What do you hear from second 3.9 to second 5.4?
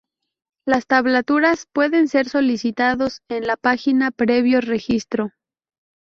previo registro.